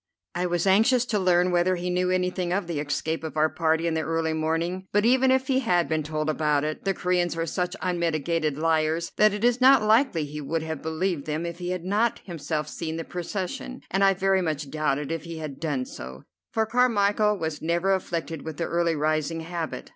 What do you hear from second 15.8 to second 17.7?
so, for Carmichel was